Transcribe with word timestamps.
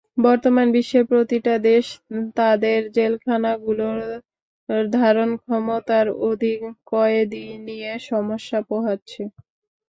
বর্তমান 0.17 0.67
বিশ্বের 0.75 1.03
প্রতিটা 1.09 1.55
দেশ 1.67 1.85
তাদের 2.35 2.79
জেলখানাগুলোর 2.95 3.99
ধারণক্ষমতার 4.93 6.07
অধিক 6.25 6.59
কয়েদী 6.91 7.45
নিয়ে 7.67 7.91
সমস্যা 8.09 8.59
পোহাচ্ছে। 8.69 9.21